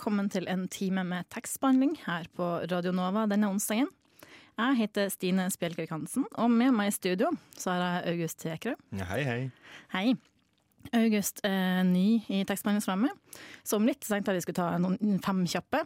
[0.00, 3.90] Velkommen til en time med tekstbehandling her på Radio Nova denne onsdagen.
[4.56, 8.72] Jeg heter Stine Spjelkvik Hansen, og med meg i studio så har jeg August Tekerø.
[8.96, 9.42] Ja, hei, hei.
[9.92, 10.04] Hei.
[10.96, 13.12] August er ny i tekstbehandlingsprogrammet,
[13.60, 15.82] så om litt tenkte jeg vi skulle ta noen fem kjappe.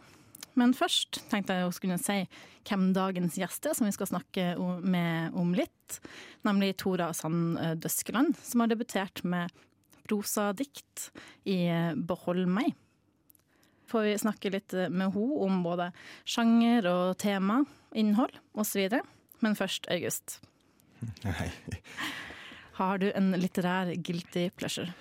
[0.55, 2.21] Men først tenkte jeg å skulle si
[2.69, 4.47] hvem dagens gjest er, som vi skal snakke
[4.79, 5.99] med om litt.
[6.47, 9.51] Nemlig Tora Sand eh, Døskeland, som har debutert med
[10.07, 11.09] prosadikt
[11.43, 12.79] i eh, Behold meg.
[13.89, 15.91] Får vi snakke litt eh, med henne om både
[16.27, 17.61] sjanger og tema,
[17.95, 18.99] innhold osv.
[19.43, 20.39] Men først, August.
[21.25, 21.51] Hei.
[22.79, 24.91] Har du en litterær guilty pleasure?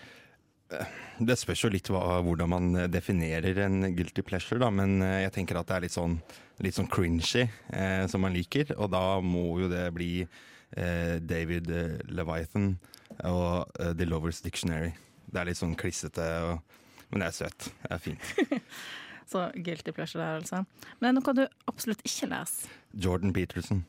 [1.18, 5.34] Det spørs jo litt hva, hvordan man definerer en guilty pleasure, da, men eh, jeg
[5.36, 6.16] tenker at det er litt sånn,
[6.64, 11.70] litt sånn cringy eh, som man liker, og da må jo det bli eh, David
[11.70, 12.74] eh, Leviathan
[13.22, 14.92] og eh, The Lovers Dictionary.
[15.26, 16.80] Det er litt sånn klissete, og,
[17.14, 17.70] men det er søtt.
[17.86, 18.70] Det er fint.
[19.30, 20.64] Så guilty pleasure der, altså.
[20.98, 22.72] Men det er noe du absolutt ikke leser.
[23.06, 23.84] Jordan Peterson.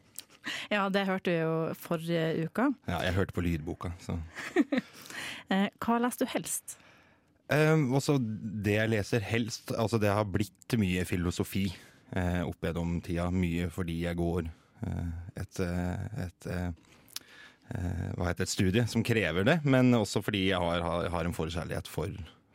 [0.69, 2.69] Ja, det hørte vi jo forrige uke.
[2.87, 4.19] Ja, jeg hørte på lydboka, så
[5.53, 6.77] Eh, hva leser du helst?
[7.53, 12.95] Um, også det jeg leser helst, altså det har blitt mye filosofi eh, opp gjennom
[13.05, 13.27] tida.
[13.29, 15.11] Mye fordi jeg går eh,
[15.43, 16.65] et, eh, et eh,
[17.77, 21.29] eh, hva heter et studie som krever det, men også fordi jeg har, har, har
[21.29, 22.09] en forkjærlighet for,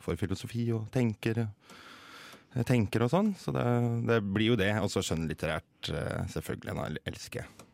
[0.05, 3.33] for filosofi og tenker, eh, tenker og sånn.
[3.39, 3.65] Så det,
[4.09, 4.73] det blir jo det.
[4.83, 6.77] Og så skjønnlitterært, eh, selvfølgelig.
[6.77, 7.67] Den elsker jeg.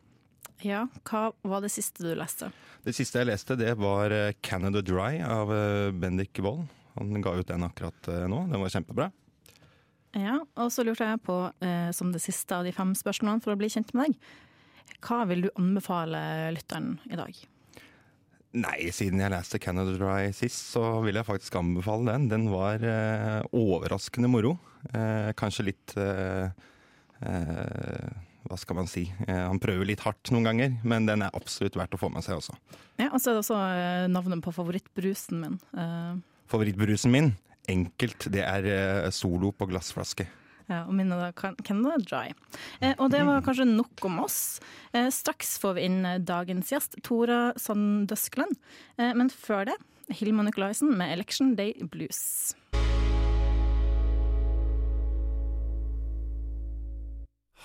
[0.64, 2.48] Ja, hva var det siste du leste?
[2.86, 5.52] Det siste jeg leste, det var eh, Canada Dry av
[6.00, 6.66] Bendik Wold.
[6.96, 8.46] Han ga ut den akkurat nå.
[8.48, 9.10] Den var kjempebra.
[10.16, 11.34] Ja, og så lurte jeg på,
[11.92, 14.30] som det siste av de fem spørsmålene for å bli kjent med deg,
[15.04, 16.22] hva vil du anbefale
[16.56, 17.42] lytteren i dag?
[18.56, 22.28] Nei, siden jeg leste Canada Dry sist, så vil jeg faktisk anbefale den.
[22.30, 24.54] Den var eh, overraskende moro.
[24.94, 26.48] Eh, kanskje litt eh,
[27.26, 28.06] eh,
[28.46, 29.02] Hva skal man si?
[29.26, 32.24] Eh, han prøver litt hardt noen ganger, men den er absolutt verdt å få med
[32.24, 32.56] seg også.
[33.02, 35.58] Ja, Og så er det også eh, navnet på favorittbrusen min.
[35.76, 36.16] Eh,
[36.48, 37.32] Favorittbrusen min,
[37.68, 40.28] enkelt, det er Solo på glassflaske.
[40.68, 42.32] Ja, og min er da Can- Canada Dry.
[42.82, 44.58] Eh, og det var kanskje nok om oss.
[44.92, 48.56] Eh, straks får vi inn eh, dagens gjest, Tora Sanddøskland
[48.98, 49.76] Eh, men før det,
[50.10, 52.54] Hilma Nicolaisen med 'Election Day Blues'.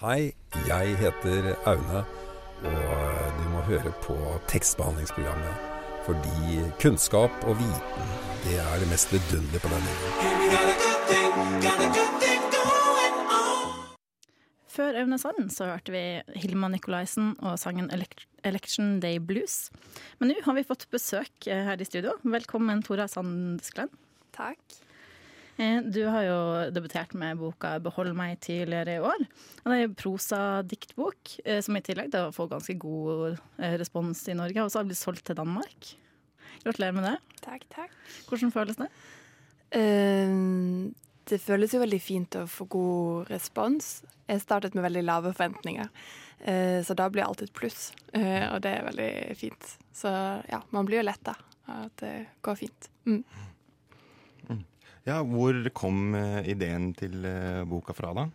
[0.01, 0.33] Hei,
[0.67, 2.03] jeg heter Aune,
[2.63, 5.53] og du må høre på tekstbehandlingsprogrammet.
[6.05, 8.03] Fordi kunnskap og viten,
[8.43, 12.20] det er det mest vidunderlige på denne jorden.
[14.71, 16.01] Før Aune Sand så hørte vi
[16.39, 19.69] Hilma Nicolaisen og sangen 'Election Day Blues'.
[20.19, 22.13] Men nå har vi fått besøk eh, her i studio.
[22.23, 23.91] Velkommen, Tora Sandeskland.
[24.31, 24.59] Takk.
[25.59, 29.19] Eh, Du har jo debutert med boka 'Behold meg' tidligere i år.
[29.65, 34.63] Det er en prosadiktbok eh, som i tillegg da får ganske god respons i Norge,
[34.63, 35.95] og så har blitt solgt til Danmark.
[36.63, 37.17] Gratulerer med det.
[37.41, 37.91] Takk, takk.
[38.29, 38.87] Hvordan føles det?
[39.73, 40.91] Eh,
[41.29, 44.01] det føles jo veldig fint å få god respons.
[44.29, 45.89] Jeg startet med veldig lave forventninger,
[46.39, 47.91] eh, så da blir alt et pluss.
[48.13, 49.71] Eh, og det er veldig fint.
[49.93, 50.11] Så
[50.49, 51.35] ja, man blir jo letta
[51.67, 52.15] av at det
[52.45, 52.91] går fint.
[53.05, 53.23] Mm.
[55.03, 57.25] Ja, Hvor kom eh, ideen til
[57.65, 58.29] boka fra, da?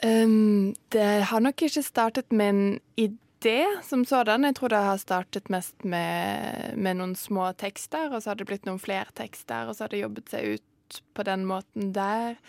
[0.00, 4.46] Um, det har nok ikke startet med en idé som sådan.
[4.48, 8.46] Jeg tror det har startet mest med, med noen små tekster, og så har det
[8.48, 10.69] blitt noen flere tekster, og så har det jobbet seg ut
[11.14, 12.40] på den måten der.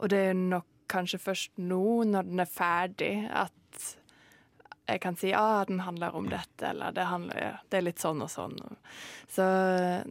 [0.00, 3.58] Og det er nok kanskje først nå, når den er ferdig, at
[4.88, 8.02] jeg kan si ah, den handler om dette, eller det, handler, ja, det er litt
[8.02, 8.58] sånn og sånn.
[9.30, 9.44] Så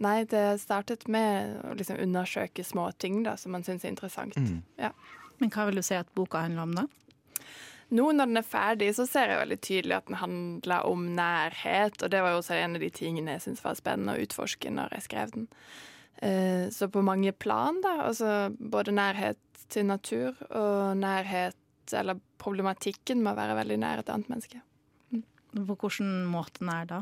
[0.01, 4.37] nei, det startet med å liksom undersøke små ting da, som man syns er interessant.
[4.39, 4.63] Mm.
[4.79, 4.93] Ja.
[5.41, 6.87] Men hva vil du si at boka handler om, da?
[7.91, 11.97] Nå når den er ferdig, så ser jeg veldig tydelig at den handler om nærhet.
[11.99, 14.71] Og det var jo også en av de tingene jeg syntes var spennende å utforske
[14.71, 15.49] når jeg skrev den.
[16.21, 18.07] Eh, Så på mange plan, da.
[18.07, 19.37] Altså både nærhet
[19.69, 21.55] til natur og nærhet
[21.93, 24.61] Eller problematikken med å være veldig nær et annet menneske.
[25.51, 27.01] På hvilken måte er da?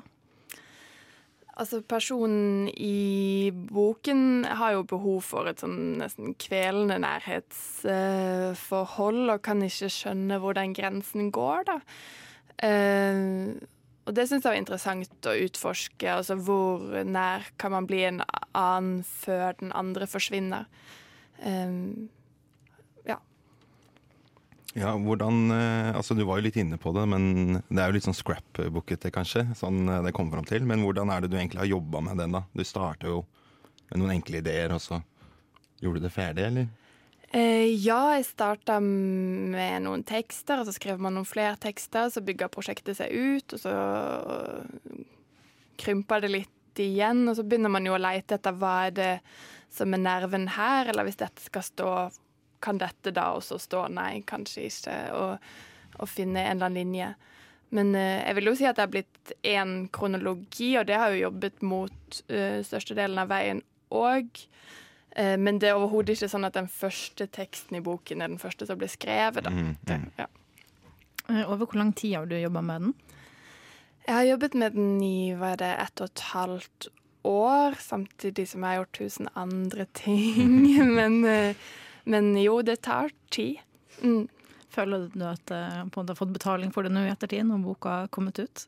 [1.60, 9.44] Altså, personen i boken har jo behov for et sånn nesten kvelende nærhetsforhold, uh, og
[9.44, 11.83] kan ikke skjønne hvor den grensen går, da.
[12.63, 13.60] Uh,
[14.09, 16.09] og det syns jeg var interessant å utforske.
[16.09, 18.23] Altså hvor nær kan man bli en
[18.57, 20.65] annen før den andre forsvinner.
[21.39, 22.09] Um,
[24.77, 27.95] ja, hvordan eh, Altså, du var jo litt inne på det, men det er jo
[27.97, 30.65] litt sånn scrapbookete, kanskje, sånn eh, det kom fram til.
[30.69, 32.44] Men hvordan er det du egentlig har jobba med den, da?
[32.53, 33.23] Du starta jo
[33.89, 35.01] med noen enkle ideer, og så
[35.81, 36.69] gjorde du det ferdig, eller?
[37.31, 42.10] Eh, ja, jeg starta med noen tekster, og så skrev man noen flere tekster.
[42.10, 43.76] Så bygga prosjektet seg ut, og så
[45.80, 47.28] krympa det litt igjen.
[47.30, 49.14] Og så begynner man jo å leite etter hva er det
[49.74, 51.94] som er nerven her, eller hvis dette skal stå
[52.60, 53.86] kan dette da også stå?
[53.96, 54.98] Nei, kanskje ikke.
[55.16, 55.50] Og,
[56.00, 57.10] og finne en eller annen linje.
[57.76, 61.14] Men eh, jeg vil jo si at det har blitt én kronologi, og det har
[61.14, 63.62] jo jobbet mot uh, størstedelen av veien
[63.94, 64.42] òg.
[65.17, 68.67] Men det er overhodet ikke sånn at den første teksten i boken er den første
[68.69, 69.47] som blir skrevet.
[69.47, 69.51] Da.
[69.51, 70.06] Mm, mm.
[70.19, 70.27] Ja.
[71.45, 72.94] Over hvor lang tid har du jobba med den?
[74.06, 76.89] Jeg har jobbet med den i hva er det, ett og et halvt
[77.29, 80.56] år, samtidig som jeg har gjort tusen andre ting.
[81.00, 81.21] men
[82.09, 83.59] men jo, det tar tid.
[84.01, 84.27] Mm.
[84.73, 88.11] Føler du at du har fått betaling for det nå i ettertid, når boka har
[88.13, 88.65] kommet ut?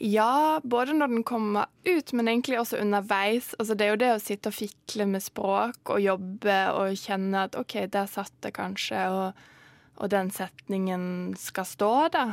[0.00, 3.52] Ja, både når den kommer ut, men egentlig også underveis.
[3.58, 7.44] Altså, det er jo det å sitte og fikle med språk og jobbe og kjenne
[7.46, 9.44] at OK, der satt det kanskje, og,
[10.02, 11.06] og den setningen
[11.38, 12.26] skal stå, da.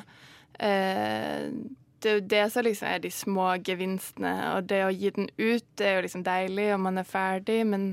[0.58, 1.54] Eh,
[2.02, 5.30] det er jo det som liksom er de små gevinstene, og det å gi den
[5.38, 7.92] ut, det er jo liksom deilig, og man er ferdig, men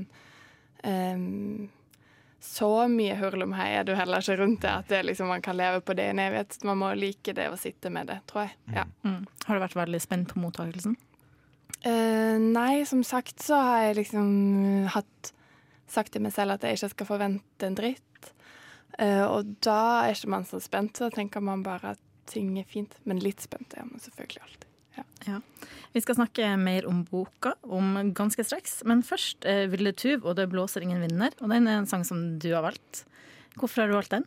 [0.81, 1.69] eh,
[2.39, 5.81] så mye hurlumhei er du heller ikke rundt det at det liksom, man kan leve
[5.83, 6.55] på det i en evighet.
[6.67, 8.55] Man må like det å sitte med det, tror jeg.
[8.77, 8.85] Ja.
[9.03, 9.25] Mm.
[9.45, 10.95] Har du vært veldig spent på mottakelsen?
[11.83, 14.29] Uh, nei, som sagt så har jeg liksom
[14.95, 15.33] hatt
[15.89, 18.31] sagt til meg selv at jeg ikke skal forvente en dritt.
[18.99, 22.67] Uh, og da er ikke man så spent, så tenker man bare at ting er
[22.67, 22.95] fint.
[23.03, 24.68] Men litt spent er man selvfølgelig alltid.
[24.99, 25.33] Ja.
[25.33, 25.39] ja.
[25.95, 30.35] Vi skal snakke mer om boka om ganske straks, men først eh, 'Ville Tuv' og
[30.37, 31.33] 'Det blåser ingen vinner'.
[31.41, 33.05] Og den er en sang som du har valgt.
[33.57, 34.25] Hvorfor har du valgt den?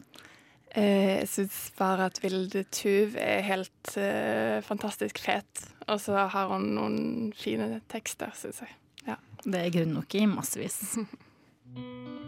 [0.75, 5.67] Eh, jeg syns bare at Vilde Tuv er helt eh, fantastisk fet.
[5.87, 8.73] Og så har hun noen fine tekster, syns jeg.
[9.07, 9.19] Ja.
[9.45, 10.81] Det er grunn nok i massevis.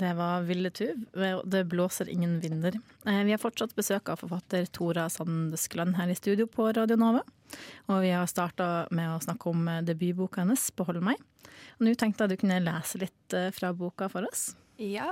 [0.00, 1.04] Det var Ville Tuv.
[1.44, 2.80] Det blåser ingen vinder.
[3.06, 7.20] Eh, vi har fortsatt besøk av forfatter Tora Sandeskland her i studio på Radio Nova.
[7.84, 11.20] Og vi har starta med å snakke om eh, debutboka hennes, 'Behold meg'.
[11.76, 14.54] Og nå tenkte jeg du kunne lese litt eh, fra boka for oss.
[14.80, 15.10] Ja,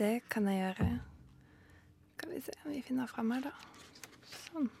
[0.00, 0.88] det kan jeg gjøre.
[2.16, 3.52] Skal vi se om vi finner frem her, da.
[4.38, 4.72] Sånn.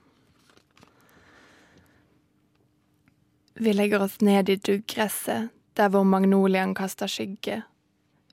[3.60, 7.60] Vi legger oss ned i duggresset, der hvor magnoliaen kaster skygge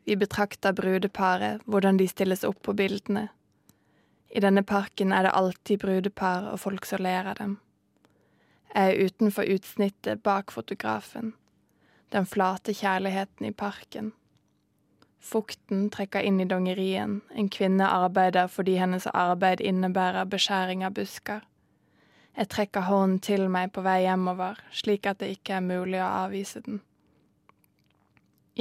[0.06, 3.28] vi betrakter brudeparet, hvordan de stilles opp på bildene.
[4.32, 7.58] I denne parken er det alltid brudepar og folk som ler av dem.
[8.74, 11.34] Jeg er utenfor utsnittet bak fotografen,
[12.10, 14.14] den flate kjærligheten i parken.
[15.22, 21.44] Fukten trekker inn i dongerien, en kvinne arbeider fordi hennes arbeid innebærer beskjæring av busker.
[22.38, 26.08] Jeg trekker hånden til meg på vei hjemover, slik at det ikke er mulig å
[26.24, 26.80] avvise den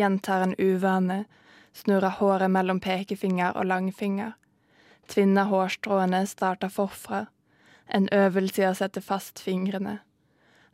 [0.00, 1.25] gjentar en uvane,
[1.73, 4.33] snurrer håret mellom pekefinger og langfinger,
[5.11, 7.26] tvinner hårstråene, starter forfra,
[7.87, 9.99] en øvelse i å sette fast fingrene.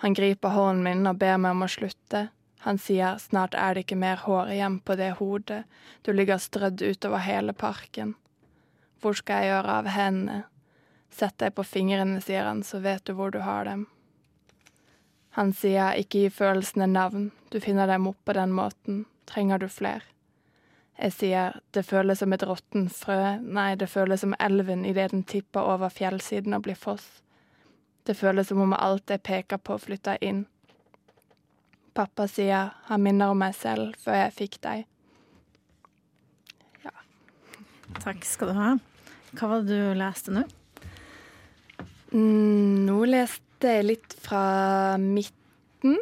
[0.04, 2.26] Han griper hånden min og ber meg om å slutte.
[2.66, 5.64] Han sier snart er det ikke mer hår igjen på det hodet,
[6.02, 8.14] du ligger strødd utover hele parken.
[9.00, 10.44] Hvor skal jeg gjøre av hendene?
[11.16, 13.86] Sett deg på fingrene, sier han, så vet du hvor du har dem.
[15.38, 19.68] Han sier ikke gi følelsene navn, du finner dem opp på den måten, trenger du
[19.68, 20.04] fler?
[20.96, 25.26] Jeg sier det føles som et råttent frø, nei, det føles som elven idet den
[25.28, 27.04] tipper over fjellsiden og blir foss.
[28.08, 30.44] Det føles som om alt jeg peker på, flytter inn.
[31.96, 34.84] Pappa sier han minner om meg selv før jeg fikk deg.
[36.84, 36.92] Ja.
[38.00, 38.74] Takk skal du ha.
[39.36, 40.44] Hva var det du leste nå?
[42.12, 45.98] Mm, nå leste er litt fra midten.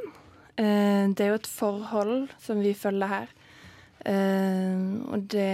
[0.54, 3.32] Eh, det er jo et forhold som vi følger her.
[4.06, 5.50] Eh, og det,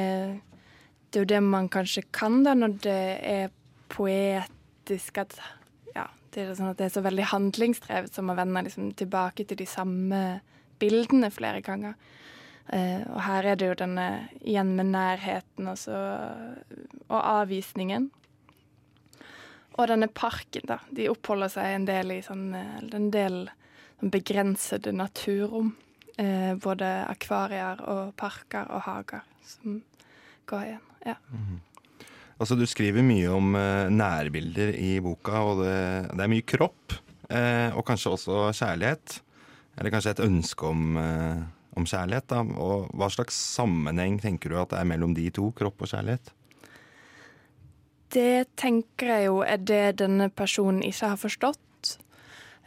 [1.08, 3.54] det, er jo det man kanskje kan da, når det er
[3.90, 5.36] poetisk at
[5.94, 6.04] ja,
[6.34, 9.60] det er sånn at det er så veldig handlingsdrevet, som man vender liksom tilbake til
[9.60, 10.40] de samme
[10.80, 11.96] bildene flere ganger.
[12.68, 14.08] Eh, og her er det jo denne
[14.44, 15.96] igjen med nærheten også,
[17.08, 18.10] og avvisningen.
[19.80, 20.76] og denne parken, da.
[20.92, 23.46] De oppholder seg en del i sånn en del
[24.00, 25.74] begrensede naturrom.
[26.18, 29.80] Eh, både akvarier og parker og hager som
[30.50, 30.86] går igjen.
[31.06, 31.16] Ja.
[32.40, 35.78] Altså, du skriver mye om eh, nærbilder i boka, og det,
[36.14, 36.96] det er mye kropp.
[37.30, 39.20] Eh, og kanskje også kjærlighet.
[39.78, 41.42] Eller kanskje et ønske om, eh,
[41.76, 42.28] om kjærlighet.
[42.32, 42.42] Da.
[42.58, 46.32] Og hva slags sammenheng tenker du at det er mellom de to, kropp og kjærlighet?
[48.10, 51.60] Det tenker jeg jo er det denne personen ikke har forstått.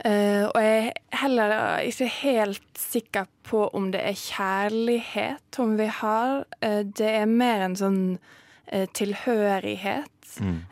[0.03, 1.53] Eh, og jeg er heller
[1.87, 6.43] ikke helt sikker på om det er kjærlighet hun vil ha.
[6.59, 10.09] Uh, det er mer en sånn uh, tilhørighet.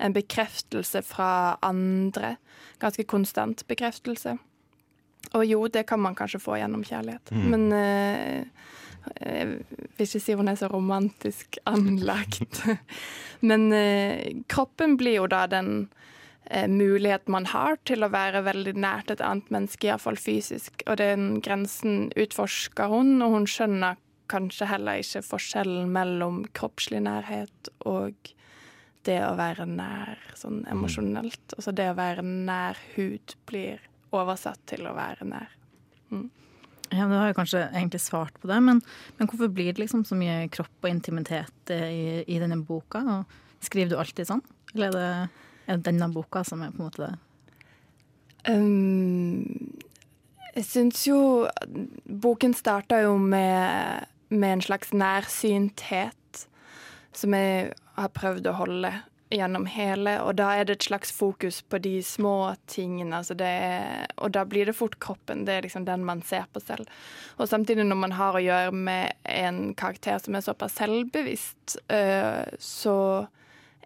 [0.01, 2.33] En bekreftelse fra andre.
[2.81, 4.33] Ganske konstant bekreftelse.
[5.38, 7.29] Og jo, det kan man kanskje få gjennom kjærlighet.
[7.29, 8.41] Men eh,
[9.21, 12.63] jeg vil ikke si hun er så romantisk anlagt.
[13.51, 13.69] Men
[14.50, 15.85] kroppen blir jo da den
[16.51, 20.84] eh, muligheten man har til å være veldig nært et annet menneske, iallfall fysisk.
[20.86, 24.00] Og den grensen utforsker hun, og hun skjønner
[24.31, 28.15] kanskje heller ikke forskjellen mellom kroppslig nærhet og
[29.08, 31.55] det å være nær sånn emosjonelt.
[31.58, 33.81] Altså det å være nær hud blir
[34.13, 35.58] oversatt til å være nær.
[36.91, 38.81] Ja, Du har jo kanskje egentlig svart på det, men,
[39.17, 43.01] men hvorfor blir det liksom så mye kropp og intimitet i, i denne boka?
[43.15, 44.43] Og skriver du alltid sånn,
[44.75, 47.13] eller er det, er det denne boka som er på en måte det?
[48.50, 49.77] Um,
[50.56, 51.20] jeg syns jo
[52.10, 56.18] Boken starta jo med, med en slags nærsynthet
[57.13, 58.91] som jeg har prøvd å holde
[59.32, 63.22] gjennom hele, og da er det et slags fokus på de små tingene.
[63.22, 65.46] Altså er, og da blir det fort kroppen.
[65.48, 66.89] Det er liksom den man ser på selv.
[67.38, 72.44] Og samtidig, når man har å gjøre med en karakter som er såpass selvbevisst, øh,
[72.60, 72.98] så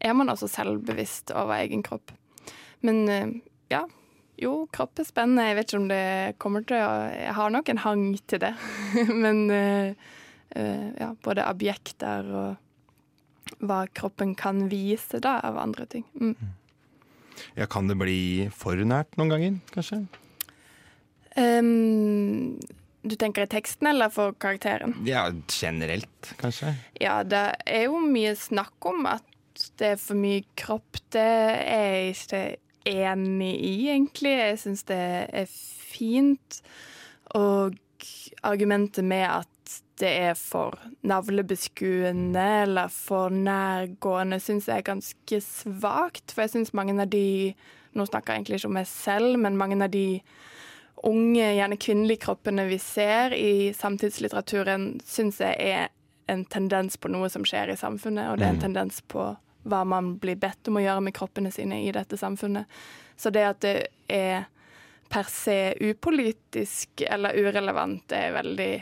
[0.05, 2.13] er man også selvbevisst over egen kropp.
[2.85, 3.31] Men øh,
[3.73, 3.83] ja,
[4.41, 5.47] jo, kropp er spennende.
[5.47, 8.53] Jeg vet ikke om det kommer til å Jeg har nok en hang til det.
[9.23, 9.95] Men øh,
[10.55, 12.61] øh, ja, både objekter og
[13.65, 16.05] hva kroppen kan vise da, av andre ting.
[16.19, 16.35] Mm.
[17.55, 20.05] Ja, Kan det bli for nært noen ganger, kanskje?
[21.35, 22.55] Um,
[23.05, 24.95] du tenker i teksten eller for karakteren?
[25.07, 26.73] Ja, generelt, kanskje?
[27.01, 29.34] Ja, det er jo mye snakk om at
[29.79, 30.99] det er for mye kropp.
[31.13, 32.43] Det er jeg ikke
[32.85, 34.35] enig i, egentlig.
[34.37, 35.01] Jeg syns det
[35.41, 36.61] er fint.
[37.35, 37.75] Og
[38.45, 39.49] argumentet med at
[39.99, 40.75] det er for
[41.07, 46.33] navlebeskuende eller for nærgående, syns jeg er ganske svakt.
[46.33, 47.55] For jeg syns mange av de
[47.95, 50.19] Nå snakker jeg egentlig ikke om meg selv, men mange av de
[51.07, 55.87] unge, gjerne kvinnelige kroppene vi ser i samtidslitteraturen, syns jeg er
[56.27, 59.29] en tendens på noe som skjer i samfunnet, og det er en tendens på
[59.65, 62.65] hva man blir bedt om å gjøre med kroppene sine i dette samfunnet.
[63.17, 63.77] Så det at det
[64.11, 64.45] er
[65.09, 68.73] per se upolitisk eller urelevant, er jeg veldig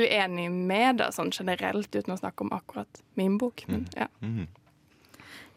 [0.00, 3.64] uenig med det sånn generelt, uten å snakke om akkurat min bok.
[3.68, 4.08] Men ja.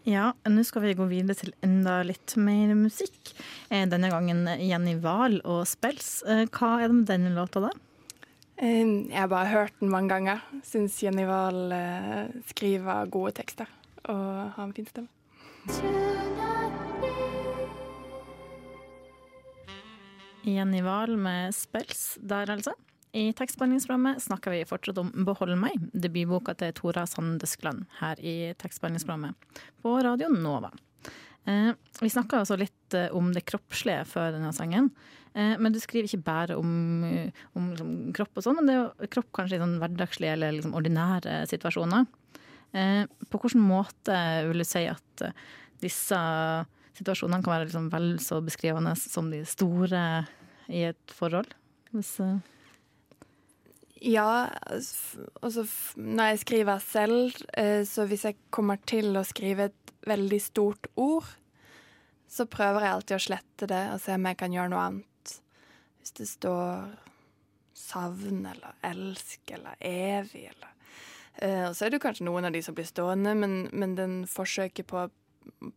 [0.03, 3.31] Ja, nå skal vi gå videre til enda litt mer musikk.
[3.69, 6.17] Eh, Denne gangen Jenny Wahl og Spels.
[6.27, 7.69] Eh, Hva er det med denne låta, da?
[8.57, 10.43] Eh, Jeg har bare hørt den mange ganger.
[10.67, 11.71] Syns Jenny Wahl
[12.51, 13.71] skriver gode tekster
[14.11, 15.09] og ha en fin stemme.
[20.43, 22.73] Jenny Wahl med Spels der, altså.
[23.13, 29.61] I tekstbehandlingsprogrammet snakker vi fortsatt om Behold meg, debutboka til Tora Sandeskland her i tekstbehandlingsprogrammet
[29.83, 30.71] på Radio Nova.
[31.45, 34.89] Eh, vi snakka også litt eh, om det kroppslige før denne sangen.
[35.35, 38.75] Eh, men du skriver ikke bare om, eh, om liksom, kropp og sånn, men det
[38.75, 42.09] er jo kropp kanskje i sånn hverdagslige eller liksom, ordinære situasjoner.
[42.73, 44.15] Eh, på hvilken måte
[44.47, 45.35] vil du si at eh,
[45.83, 46.17] disse
[46.97, 50.01] situasjonene kan være liksom vel så beskrivende som de store
[50.73, 51.53] i et forhold?
[51.93, 52.41] Hvis, eh,
[54.03, 54.49] Ja,
[55.39, 55.63] altså
[55.95, 57.37] når jeg skriver selv,
[57.87, 61.23] så hvis jeg kommer til å skrive et veldig stort ord,
[62.27, 65.33] så prøver jeg alltid å slette det og se om jeg kan gjøre noe annet.
[66.01, 66.91] Hvis det står
[67.77, 70.72] savn eller elsk eller evig eller
[71.41, 74.85] Og så er det kanskje noen av de som blir stående, men, men den forsøket
[74.87, 75.07] på,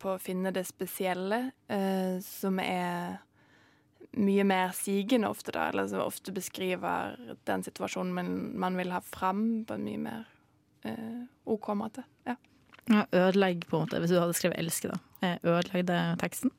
[0.02, 1.38] på å finne det spesielle,
[1.72, 3.22] eh, som er
[4.16, 7.16] mye mer sigende ofte, da, eller som ofte beskriver
[7.48, 10.28] den situasjonen man, man vil ha fram på en mye mer
[10.88, 12.06] eh, OK måte.
[12.28, 12.36] Ja.
[12.92, 15.00] ja, ødelegg, på en måte, hvis du hadde skrevet 'elske', da.
[15.26, 16.52] Eh, Ødelegg det teksten?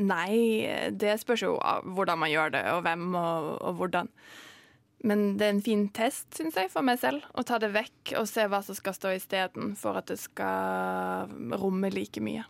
[0.00, 4.08] Nei, det spørs jo hvordan man gjør det, og hvem og, og hvordan.
[5.02, 8.14] Men det er en fin test, syns jeg, for meg selv, å ta det vekk
[8.20, 12.44] og se hva som skal stå isteden, for at det skal romme like mye.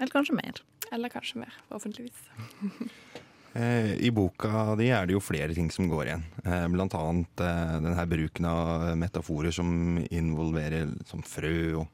[0.00, 0.58] Eller kanskje mer.
[0.94, 2.24] Eller kanskje mer, forhåpentligvis.
[3.58, 6.24] Eh, I boka di er det jo flere ting som går igjen.
[6.44, 11.88] Eh, blant annet eh, denne bruken av metaforer som involverer som frø og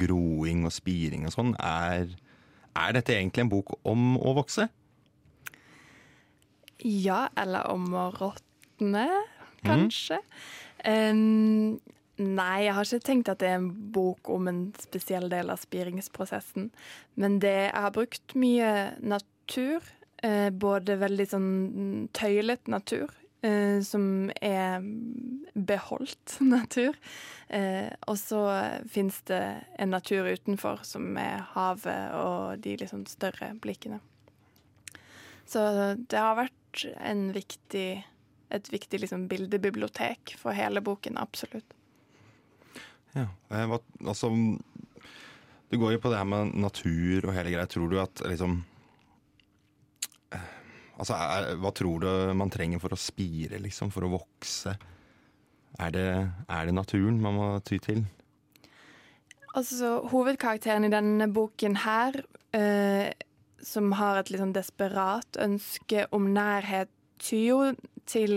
[0.00, 1.52] groing og spiring og sånn.
[1.58, 2.14] Er,
[2.78, 4.68] er dette egentlig en bok om å vokse?
[6.84, 8.53] Ja, eller om å råtne,
[9.64, 10.20] kanskje.
[10.84, 11.80] Um,
[12.20, 15.62] nei, jeg har ikke tenkt at det er en bok om en spesiell del av
[15.64, 16.68] spiringsprosessen.
[17.16, 19.80] Men det, jeg har brukt mye natur
[20.24, 21.48] Eh, både veldig sånn
[22.16, 23.10] tøylet natur,
[23.44, 24.80] eh, som er
[25.52, 26.96] beholdt natur.
[27.52, 28.40] Eh, og så
[28.90, 29.42] fins det
[29.76, 34.00] en natur utenfor, som er havet og de liksom større blikkene.
[35.44, 35.60] Så
[36.08, 37.88] det har vært en viktig,
[38.54, 41.74] et viktig liksom bildebibliotek for hele boken, absolutt.
[43.14, 44.30] Ja, hva, altså
[45.70, 47.68] Du går jo på det her med natur og hele greia.
[47.70, 48.62] Tror du at liksom
[50.94, 53.90] Altså, er, hva tror du man trenger for å spire, liksom?
[53.90, 54.76] For å vokse?
[55.82, 56.10] Er det,
[56.46, 58.04] er det naturen man må ty til?
[59.58, 62.20] Altså, hovedkarakteren i denne boken her,
[62.54, 63.10] eh,
[63.58, 66.90] som har et litt sånn desperat ønske om nærhet,
[67.24, 67.58] tyr jo
[68.10, 68.36] til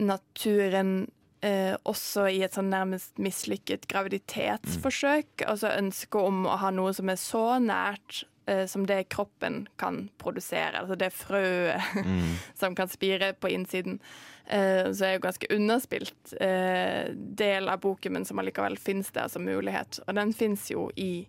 [0.00, 0.96] naturen
[1.44, 5.32] eh, også i et sånn nærmest mislykket graviditetsforsøk.
[5.42, 5.48] Mm.
[5.50, 10.08] Altså ønsket om å ha noe som er så nært eh, som det kroppen kan
[10.18, 10.80] produsere.
[10.80, 12.36] Altså det frøet mm.
[12.60, 14.00] som kan spire på innsiden.
[14.46, 19.30] Eh, så er jo ganske underspilt eh, del av boken, men som allikevel finnes der
[19.32, 20.02] som mulighet.
[20.08, 21.26] Og den fins jo i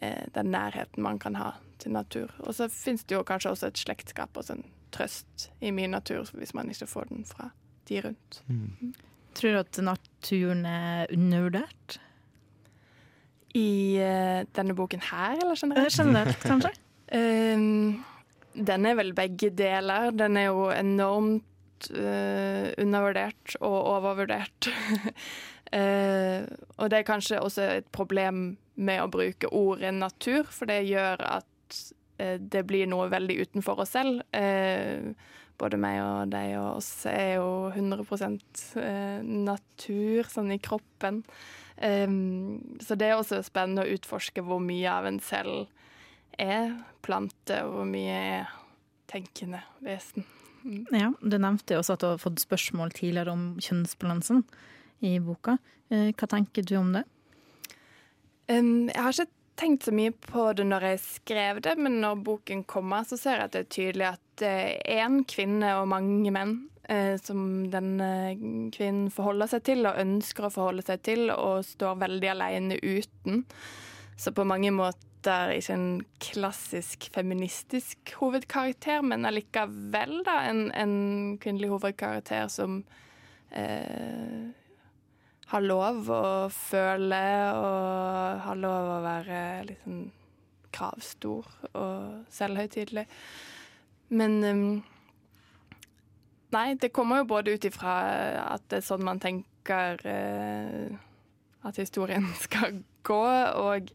[0.00, 2.30] eh, den nærheten man kan ha til natur.
[2.44, 6.30] Og så fins det jo kanskje også et slektskap og en trøst i min natur
[6.38, 7.50] hvis man ikke får den fra
[7.88, 8.40] de rundt.
[8.46, 8.70] Mm.
[8.80, 8.94] Mm.
[9.34, 11.98] Tror du at naturen er undervurdert?
[13.54, 15.86] i uh, denne boken her, eller generelt?
[15.86, 16.72] Eh, generelt, kanskje?
[17.14, 17.94] uh,
[18.70, 20.10] den er vel begge deler.
[20.14, 24.70] Den er jo enormt uh, undervurdert og overvurdert.
[25.70, 26.42] uh,
[26.80, 31.22] og det er kanskje også et problem med å bruke ordet natur, for det gjør
[31.38, 31.46] at
[32.18, 34.22] det blir noe veldig utenfor oss selv.
[35.58, 38.62] både meg og deg og oss er jo 100%
[39.24, 41.22] natur, sånn i kroppen.
[41.82, 45.66] Um, så det er også spennende å utforske hvor mye av en selv
[46.38, 46.70] er
[47.04, 48.52] plante, og hvor mye er
[49.10, 50.26] tenkende vesen.
[50.64, 50.84] Mm.
[50.94, 54.44] Ja, Du nevnte også at du har fått spørsmål tidligere om kjønnsbalansen
[55.04, 55.58] i boka.
[55.90, 57.04] Eh, hva tenker du om det?
[58.48, 62.22] Um, jeg har ikke tenkt så mye på det når jeg skrev det, men når
[62.26, 64.44] boken kommer, så ser jeg at det er tydelig at
[64.90, 66.56] én kvinne og mange menn
[66.88, 68.34] eh, som denne
[68.74, 73.44] kvinnen forholder seg til, og ønsker å forholde seg til, og står veldig alene uten.
[74.16, 75.88] Så på mange måter ikke en
[76.22, 80.98] klassisk feministisk hovedkarakter, men allikevel da en, en
[81.40, 82.82] kvinnelig hovedkarakter som
[83.50, 84.52] eh,
[85.54, 87.22] har lov å føle
[87.54, 90.04] og har lov å være litt sånn
[90.74, 91.46] kravstor
[91.78, 93.06] og selvhøytidelig.
[94.18, 94.66] Men um,
[96.54, 97.92] Nei, det kommer jo både ut ifra
[98.44, 100.98] at det er sånn man tenker uh,
[101.66, 103.24] at historien skal gå,
[103.58, 103.90] og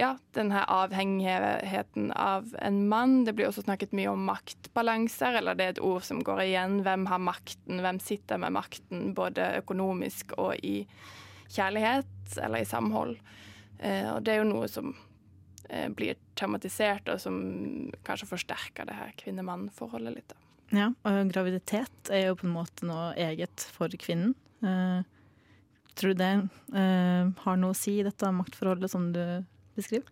[0.00, 3.24] ja, den her avhengigheten av en mann.
[3.24, 6.80] Det blir også snakket mye om maktbalanser, eller det er et ord som går igjen.
[6.86, 10.86] Hvem har makten, hvem sitter med makten, både økonomisk og i
[11.50, 13.16] kjærlighet eller i samhold.
[13.78, 14.92] Eh, og det er jo noe som
[15.68, 17.40] eh, blir tematisert, og som
[18.06, 20.36] kanskje forsterker det her kvinne-mann-forholdet litt.
[20.70, 24.36] Ja, og graviditet er jo på en måte noe eget for kvinnen.
[24.62, 25.02] Uh,
[25.96, 26.34] tror du det
[26.76, 29.22] uh, har noe å si i dette maktforholdet som du
[29.78, 30.10] beskriver?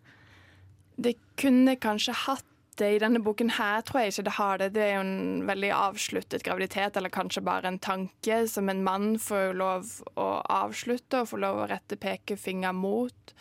[0.99, 2.47] Det kunne kanskje hatt
[2.79, 4.69] det i denne boken her, tror jeg ikke det har det.
[4.77, 9.17] Det er jo en veldig avsluttet graviditet, eller kanskje bare en tanke som en mann
[9.23, 13.35] får lov å avslutte og får lov å rette pekefinger mot.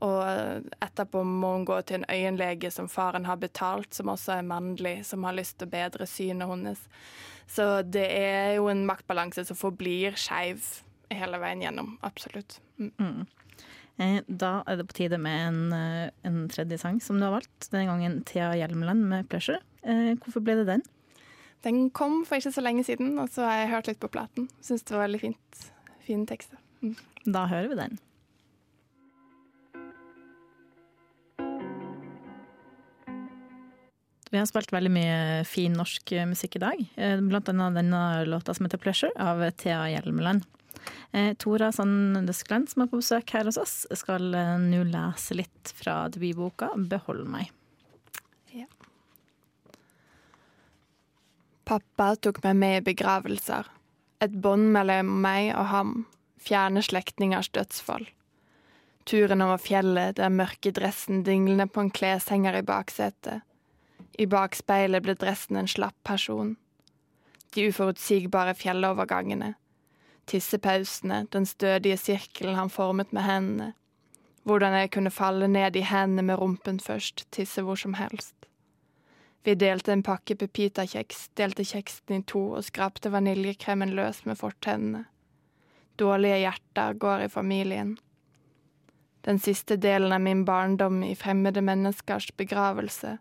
[0.00, 4.48] Og etterpå må hun gå til en øyenlege som faren har betalt, som også er
[4.48, 6.86] mannlig, som har lyst til å bedre synet hennes.
[7.50, 10.64] Så det er jo en maktbalanse som forblir skeiv
[11.10, 11.96] hele veien gjennom.
[12.06, 12.60] Absolutt.
[12.78, 13.26] Mm.
[14.00, 17.34] Eh, da er det på tide med en, eh, en, tredje sang som du har
[17.34, 17.68] valgt.
[17.68, 19.60] Denne gangen Thea Hjelmeland med 'Pleasure'.
[19.82, 20.82] Eh, hvorfor ble det den?
[21.62, 24.48] Den kom for ikke så lenge siden, og så har jeg hørt litt på platen.
[24.62, 25.72] Syns det var veldig fint.
[26.00, 26.54] Fin tekst.
[26.82, 26.96] Mm.
[27.26, 27.98] Da hører vi den.
[34.32, 36.78] Vi har spilt veldig mye fin norsk musikk i dag.
[37.28, 40.46] Blant annet denne låta som heter 'Pleasure' av Thea Hjelmeland.
[41.12, 45.36] Eh, Tora Sand Nøskland, som er på besøk her hos oss, skal eh, nå lese
[45.38, 47.50] litt fra debutboka 'Behold meg'.
[48.54, 48.66] Ja.
[51.64, 53.66] Pappa tok meg med i begravelser.
[54.20, 55.92] Et bånd mellom meg og ham.
[56.40, 58.06] Fjerne slektningers dødsfall.
[59.04, 63.40] Turen over fjellet, den mørke dressen dinglende på en kleshenger i baksetet.
[64.18, 66.56] I bakspeilet ble dressen en slapp person.
[67.54, 69.54] De uforutsigbare fjellovergangene
[70.26, 73.72] Tissepausene, den stødige sirkelen han formet med hendene.
[74.42, 78.34] Hvordan jeg kunne falle ned i hendene med rumpen først, tisse hvor som helst.
[79.44, 85.06] Vi delte en pakke pepitakjeks, delte kjeksen i to og skrapte vaniljekremen løs med fortennene.
[85.96, 87.96] Dårlige hjerter går i familien.
[89.24, 93.18] Den siste delen av min barndom i fremmede menneskers begravelse,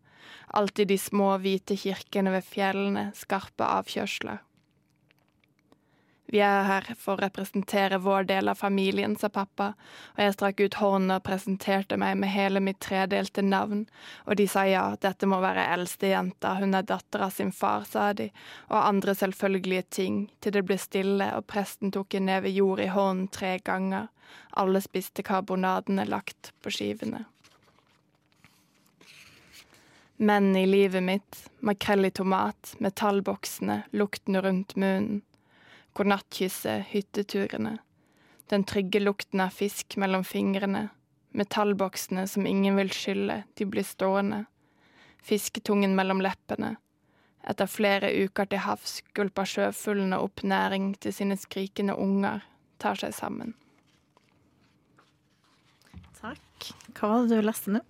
[0.47, 4.39] alltid de små, hvite kirkene ved fjellene, skarpe avkjørsler.
[6.29, 9.71] Vi er her for å representere vår del av familien, sa pappa,
[10.13, 13.87] og jeg strakk ut hånden og presenterte meg med hele mitt tredelte navn,
[14.29, 18.11] og de sa ja, dette må være eldstejenta, hun er datter av sin far, sa
[18.13, 18.27] de,
[18.69, 22.91] og andre selvfølgelige ting, til det ble stille og presten tok en neve jord i
[22.93, 24.11] hånden tre ganger,
[24.53, 27.23] alle spiste karbonadene lagt på skivene.
[30.21, 35.23] Menn i livet mitt, makrell i tomat, metallboksene, lukten rundt munnen
[35.99, 37.77] godnattkysset, hytteturene,
[38.49, 40.88] den trygge lukten av fisk mellom fingrene,
[41.35, 44.45] metallboksene som ingen vil skylle, de blir stående,
[45.21, 46.77] fisketungen mellom leppene.
[47.49, 52.43] Etter flere uker til havs gulper sjøfuglene opp næring til sine skrikende unger,
[52.79, 53.53] tar seg sammen.
[56.19, 56.71] Takk.
[56.97, 57.83] Hva var det du leste nå?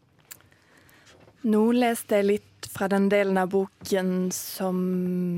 [1.49, 4.79] Nå leste jeg litt fra den delen av boken som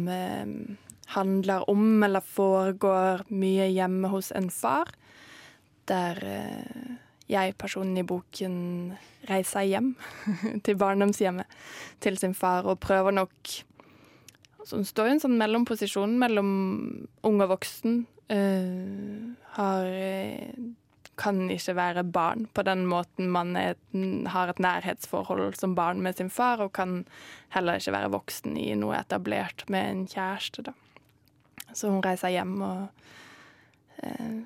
[0.10, 0.49] eh,
[1.15, 4.91] handler om eller foregår mye hjemme hos en far.
[5.89, 6.97] Der eh,
[7.32, 8.56] jeg, personen i boken,
[9.30, 9.93] reiser hjem
[10.65, 11.60] til barndomshjemmet
[12.04, 13.58] til sin far og prøver nok
[14.62, 16.50] altså Hun står i en sånn mellomposisjon mellom
[17.26, 18.04] ung og voksen.
[18.30, 19.88] Uh, har
[21.21, 23.76] kan ikke være barn på den måten man er,
[24.34, 27.04] har et nærhetsforhold som barn med sin far, og kan
[27.54, 30.76] heller ikke være voksen i noe etablert med en kjæreste, da.
[31.77, 33.05] Så hun reiser hjem og
[34.03, 34.41] eh,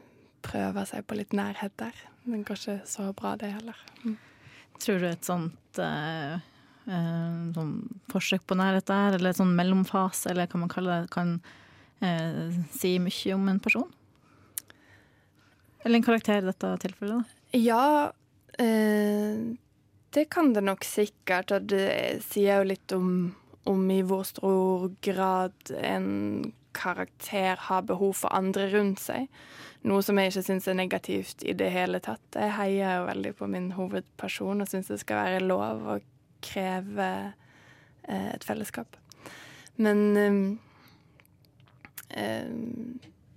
[0.45, 1.97] prøver seg på litt nærhet der.
[2.25, 3.77] Men går ikke så bra, det heller.
[4.03, 4.17] Mm.
[4.81, 6.37] Tror du et sånt eh,
[6.89, 7.75] eh, sånn
[8.11, 11.37] forsøk på nærhet der, eller et sånn mellomfase, eller hva man kaller det, kan
[12.03, 13.87] eh, si mye om en person?
[15.85, 17.41] Eller en karakter i dette tilfellet, da?
[17.55, 18.11] Ja,
[18.57, 19.55] eh,
[20.15, 21.53] det kan det nok sikkert.
[21.53, 23.09] Og det sier jo litt om,
[23.69, 26.07] om i hvor stor grad en
[26.75, 29.29] karakter har behov for andre rundt seg.
[29.85, 32.25] Noe som jeg ikke syns er negativt i det hele tatt.
[32.33, 35.97] Jeg heier jo veldig på min hovedperson og syns det skal være lov å
[36.45, 37.09] kreve
[38.07, 38.97] eh, et fellesskap.
[39.75, 40.39] Men um,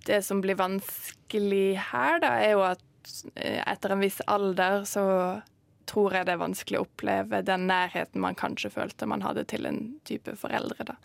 [0.07, 5.05] det som blir vanskelig her, da, er jo at uh, etter en viss alder så
[5.89, 9.67] tror jeg det er vanskelig å oppleve den nærheten man kanskje følte man hadde til
[9.69, 10.91] en type foreldre.
[10.93, 10.99] da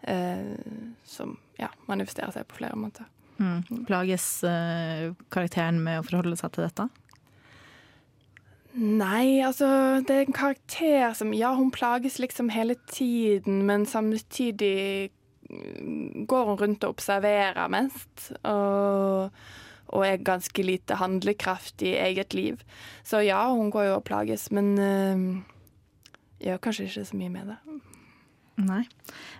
[0.00, 0.56] eh,
[1.04, 3.08] som ja, manifesterer seg på flere måter.
[3.36, 3.84] Mm.
[3.88, 6.88] Plages eh, karakteren med å forholde seg til dette?
[8.76, 9.66] Nei, altså
[10.04, 15.10] Det er en karakter som Ja, hun plages liksom hele tiden, men samtidig
[16.28, 18.32] går hun rundt og observerer mest.
[18.42, 19.30] Og,
[19.94, 22.62] og er ganske lite handlekraftig i eget liv.
[23.06, 25.76] Så ja, hun går jo og plages, men uh,
[26.42, 27.60] gjør kanskje ikke så mye med det.
[28.66, 28.82] Nei.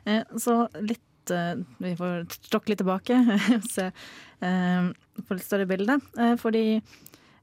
[0.05, 3.17] Eh, så litt uh, Vi får stokke litt tilbake,
[3.75, 4.89] se uh,
[5.23, 6.01] på litt større bilde.
[6.41, 6.67] Fordi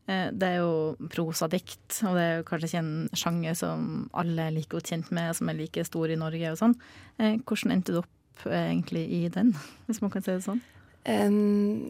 [0.04, 3.86] det er jo prosadikt, og det er jo kanskje ikke en sjanger som
[4.20, 6.74] alle er like godt kjent med, som er like stor i Norge og sånn.
[7.16, 9.54] Hvordan endte du opp egentlig i den,
[9.88, 10.60] hvis man kan si det sånn?
[11.08, 11.88] Um,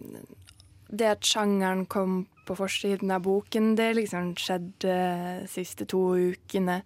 [0.94, 3.74] det at sjangeren kom på forsiden av boken.
[3.76, 6.82] Det liksom skjedde de siste to ukene.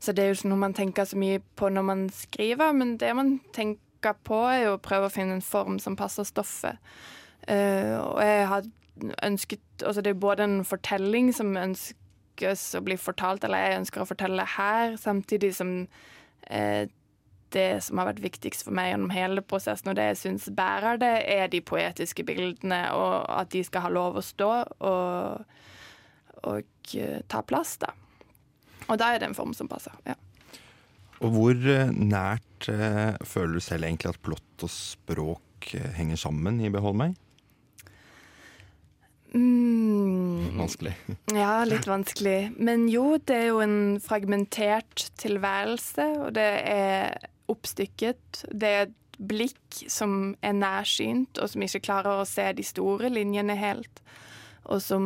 [0.00, 2.96] Så det er jo ikke noe man tenker så mye på når man skriver, men
[3.00, 6.78] det man tenker på, er jo å prøve å finne en form som passer stoffet.
[7.48, 8.66] Uh, og jeg har
[9.22, 14.02] ønsket Altså det er både en fortelling som ønskes å bli fortalt, eller jeg ønsker
[14.02, 15.70] å fortelle her, samtidig som
[16.50, 16.84] uh,
[17.54, 21.00] det som har vært viktigst for meg gjennom hele prosessen, og det jeg syns bærer
[21.00, 24.50] det, er de poetiske bildene, og at de skal ha lov å stå
[24.90, 25.60] og,
[26.48, 27.92] og uh, ta plass, da.
[28.88, 29.94] Og da er det en form som passer.
[30.08, 30.16] ja.
[31.18, 36.60] Og hvor uh, nært eh, føler du selv egentlig at plott og språk henger sammen
[36.62, 37.16] i Behold meg?
[39.34, 40.56] Mm.
[40.58, 40.94] Vanskelig.
[41.34, 42.52] ja, litt vanskelig.
[42.56, 48.44] Men jo, det er jo en fragmentert tilværelse, og det er oppstykket.
[48.52, 53.10] Det er et blikk som er nærsynt, og som ikke klarer å se de store
[53.12, 54.02] linjene helt.
[54.68, 55.04] Og som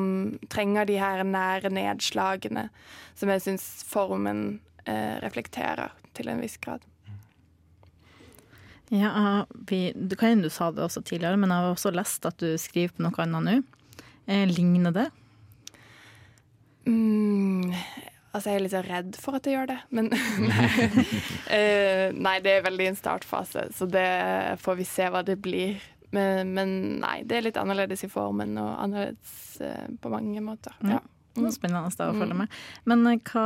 [0.53, 2.69] trenger de her nære nedslagene,
[3.15, 6.83] som jeg syns formen eh, reflekterer til en viss grad.
[8.93, 12.43] Ja, vi, du kan du sa det også tidligere, men jeg har også lest at
[12.43, 13.55] du skriver på noe annet nå.
[14.27, 15.09] Eh, ligner det?
[16.85, 17.73] Mm,
[18.33, 20.69] altså, jeg er litt så redd for at jeg gjør det, men nei.
[21.53, 24.09] Eh, nei, det er veldig en startfase, så det
[24.63, 25.81] får vi se hva det blir.
[26.13, 30.77] Men, men nei, det er litt annerledes i formen og annerledes eh, på mange måter.
[30.85, 31.01] Ja.
[31.01, 31.03] Ja.
[31.41, 32.57] Er spennende da, å følge med.
[32.89, 33.45] Men eh, hva,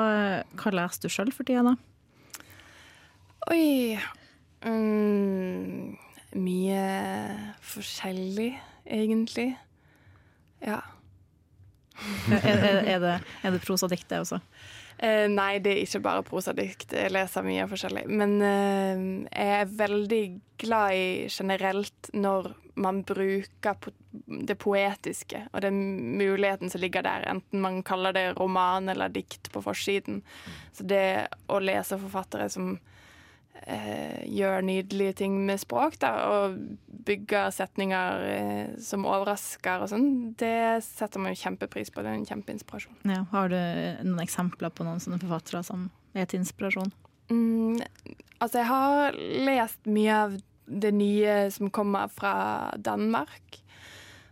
[0.58, 1.76] hva leser du sjøl for tida, da?
[3.46, 3.94] Oi
[4.66, 5.94] mm,
[6.42, 6.80] Mye
[7.62, 8.50] forskjellig,
[8.98, 9.52] egentlig.
[10.64, 10.80] Ja.
[12.36, 14.40] Er, er, det, er det prosadikt, det også?
[14.98, 16.94] Eh, nei, det er ikke bare prosadikt.
[16.96, 18.06] Jeg leser mye forskjellig.
[18.08, 20.22] Men eh, jeg er veldig
[20.62, 23.92] glad i generelt når man bruker po
[24.26, 25.76] det poetiske og den
[26.16, 30.22] muligheten som ligger der, enten man kaller det roman eller dikt på forsiden.
[30.72, 32.78] Så det å lese forfattere som
[33.66, 36.58] gjør nydelige ting med språk, da, og
[37.06, 42.02] bygger setninger eh, som overrasker og sånn, det setter man jo kjempepris på.
[42.02, 42.98] Det er en kjempeinspirasjon.
[43.08, 43.58] Ja, har du
[44.06, 46.92] noen eksempler på noen sånne forfattere som er til inspirasjon?
[47.30, 47.78] Mm,
[48.38, 53.60] altså, jeg har lest mye av det nye som kommer fra Danmark,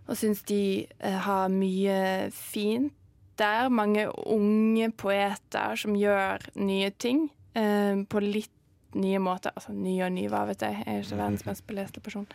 [0.04, 2.92] og syns de eh, har mye fint
[3.40, 3.70] der.
[3.72, 8.53] Mange unge poeter som gjør nye ting eh, på litt
[8.98, 9.54] nye måter.
[9.56, 10.80] Altså ny og ny, hva vet jeg.
[10.84, 12.26] Jeg er ikke verdens mest beleste person.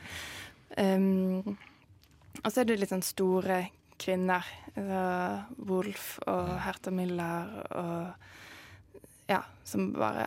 [0.78, 1.58] Um,
[2.44, 3.64] og så er det litt sånn store
[4.00, 4.46] kvinner.
[4.76, 5.04] Altså
[5.70, 8.28] Wolf og Hertha Miller og
[9.30, 10.26] ja, som bare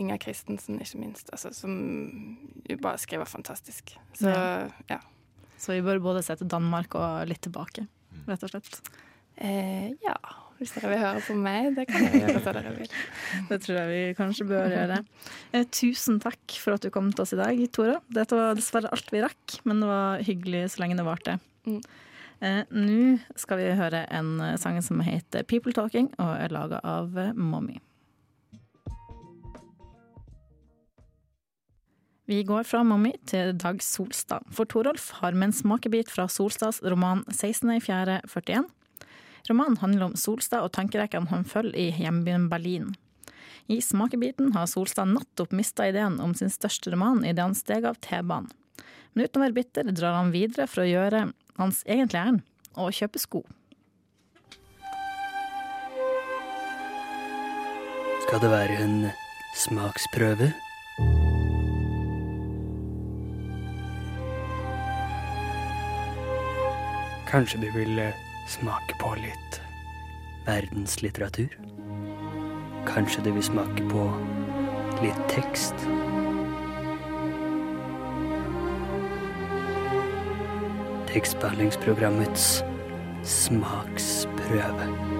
[0.00, 1.28] Inger Christensen, ikke minst.
[1.30, 1.74] Altså, som
[2.82, 3.94] bare skriver fantastisk.
[4.18, 4.32] Så
[4.90, 4.98] ja.
[5.58, 7.86] Så vi bør både se til Danmark og litt tilbake,
[8.26, 8.80] rett og slett.
[9.36, 10.16] Eh, ja,
[10.64, 12.94] hvis dere vil høre på meg, det kan dere gjøre hva dere vil.
[13.50, 14.98] Det tror jeg vi kanskje bør gjøre.
[15.52, 18.00] Eh, tusen takk for at du kom til oss i dag, Tora.
[18.18, 21.38] Dette var dessverre alt vi rakk, men det var hyggelig så lenge det varte.
[21.68, 21.80] Mm.
[22.44, 23.00] Eh, Nå
[23.40, 27.80] skal vi høre en sang som heter 'People Talking', og er laga av Mommy.
[32.26, 36.80] Vi går fra Mommy til Dag Solstad, for Torolf har med en smakebit fra Solstads
[36.80, 38.64] roman 16.4.41.
[39.48, 42.94] Romanen handler om Solstad og tankerekkene han følger i hjembyen Berlin.
[43.68, 48.00] I smakebiten har Solstad nettopp mista ideen om sin største roman idet han steg av
[48.04, 48.48] T-banen.
[49.12, 51.28] Men uten å være bitter drar han videre for å gjøre
[51.60, 52.42] hans egentlige ærend,
[52.74, 53.44] å kjøpe sko.
[58.24, 58.98] Skal det være en
[59.60, 60.50] smaksprøve?
[67.28, 69.60] Kanskje du vil eh, smake på litt
[70.46, 71.48] verdenslitteratur?
[72.88, 74.04] Kanskje du vil smake på
[75.02, 75.86] litt tekst?
[81.14, 82.62] Tekstbehandlingsprogrammets
[83.24, 85.13] smaksprøve.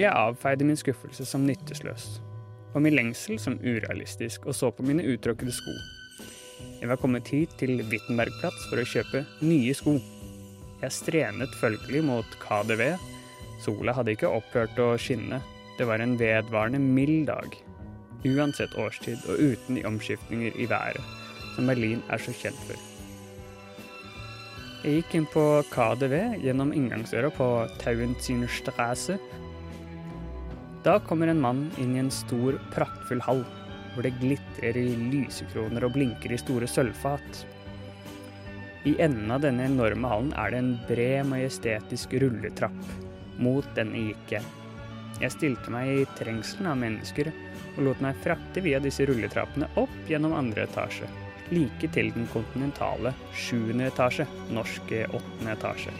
[0.00, 2.04] Jeg avfeide min skuffelse som nytteløs,
[2.72, 5.74] og min lengsel som urealistisk, og så på mine uttråkkede sko.
[6.80, 9.98] Jeg var kommet hit til Wittenbergplatz for å kjøpe nye sko.
[10.80, 12.94] Jeg strenet følgelig mot KDV.
[13.60, 15.42] Sola hadde ikke opphørt å skinne.
[15.76, 17.58] Det var en vedvarende mild dag.
[18.24, 21.04] Uansett årstid og uten de omskiftninger i været
[21.58, 22.80] som Berlin er så kjent for.
[24.80, 27.50] Jeg gikk inn på KDV gjennom inngangsøra på
[27.82, 29.18] Tauentzienstraße
[30.84, 33.42] da kommer en mann inn i en stor, praktfull hall,
[33.94, 37.42] hvor det glitrer i lysekroner og blinker i store sølvfat.
[38.88, 42.94] I enden av denne enorme hallen er det en bred, majestetisk rulletrapp.
[43.40, 44.56] Mot denne gikk jeg.
[45.20, 47.28] Jeg stilte meg i trengselen av mennesker
[47.74, 51.08] og lot meg frakte via disse rulletrappene opp gjennom andre etasje,
[51.52, 54.24] like til den kontinentale sjuende etasje,
[54.56, 55.92] norske åttende etasje.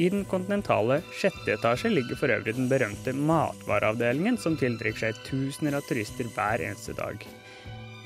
[0.00, 5.74] I den kontinentale sjette etasje ligger for øvrig den berømte matvareavdelingen, som tiltrekker seg tusener
[5.76, 7.20] av turister hver eneste dag.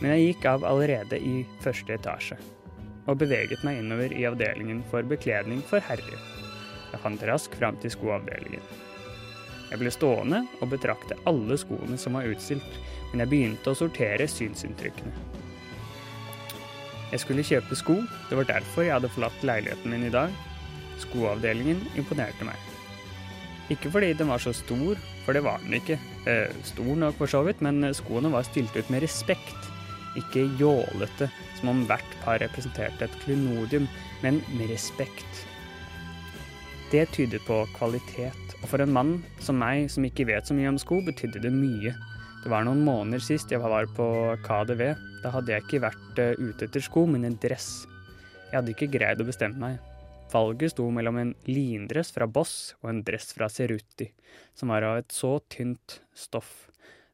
[0.00, 2.38] Men jeg gikk av allerede i første etasje,
[3.06, 6.24] og beveget meg innover i avdelingen for bekledning for herrer.
[6.90, 8.64] Jeg fant raskt fram til skoavdelingen.
[9.70, 12.80] Jeg ble stående og betrakte alle skoene som var utstilt,
[13.12, 15.14] men jeg begynte å sortere synsinntrykkene.
[17.12, 20.34] Jeg skulle kjøpe sko, det var derfor jeg hadde forlatt leiligheten min i dag.
[21.02, 22.70] Skoavdelingen imponerte meg.
[23.72, 25.96] Ikke fordi den var så stor, for det var den ikke.
[26.28, 29.70] Eh, stor nok for så vidt, men skoene var stilt ut med respekt.
[30.20, 33.88] Ikke jålete, som om hvert par representerte et klenodium,
[34.22, 35.46] men med respekt.
[36.92, 40.70] Det tyder på kvalitet, og for en mann som meg, som ikke vet så mye
[40.70, 41.94] om sko, betydde det mye.
[42.44, 44.06] Det var noen måneder sist jeg var på
[44.44, 44.92] KDV.
[45.24, 47.86] Da hadde jeg ikke vært eh, ute etter sko, men en dress.
[48.50, 49.93] Jeg hadde ikke greid å bestemme meg.
[50.32, 54.08] Valget sto mellom en lindress fra Boss og en dress fra Ceruti,
[54.54, 56.64] som var av et så tynt stoff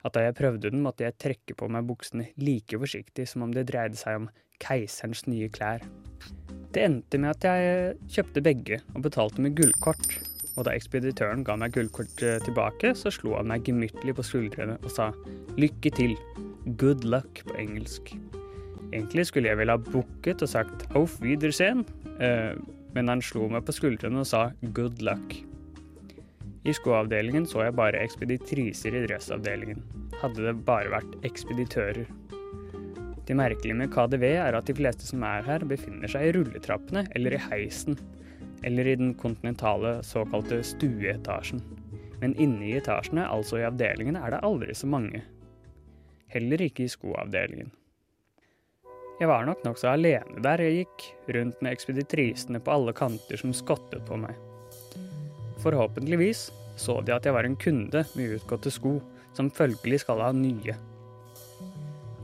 [0.07, 3.53] at da jeg prøvde den, måtte jeg trekke på meg buksene like forsiktig som om
[3.55, 5.85] det dreide seg om keiserens nye klær.
[6.71, 10.21] Det endte med at jeg kjøpte begge og betalte med gullkort.
[10.59, 14.91] Og da ekspeditøren ga meg gullkortet tilbake, så slo han meg gemyttlig på skuldrene og
[14.93, 15.11] sa
[15.61, 16.17] lykke til,
[16.81, 18.13] good luck på engelsk.
[18.91, 21.85] Egentlig skulle jeg vel ha bukket og sagt auf wiedersehen,
[22.19, 22.57] eh,
[22.95, 25.37] men han slo meg på skuldrene og sa good luck.
[26.69, 29.81] I skoavdelingen så jeg bare ekspeditriser i dressavdelingen.
[30.21, 32.05] Hadde det bare vært ekspeditører.
[33.25, 37.07] Det merkelige med KDV er at de fleste som er her, befinner seg i rulletrappene
[37.17, 37.97] eller i heisen.
[38.67, 41.63] Eller i den kontinentale såkalte stueetasjen.
[42.21, 45.23] Men inne i etasjene, altså i avdelingene, er det aldri så mange.
[46.29, 47.73] Heller ikke i skoavdelingen.
[49.21, 51.03] Jeg var nok nokså alene der jeg gikk,
[51.37, 54.33] rundt med ekspeditrisene på alle kanter som skottet på meg.
[55.61, 56.47] Forhåpentligvis
[56.81, 58.95] så de at jeg var en kunde med utgåtte sko,
[59.37, 60.77] som følgelig skal ha nye.